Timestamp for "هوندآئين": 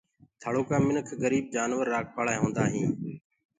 2.41-2.89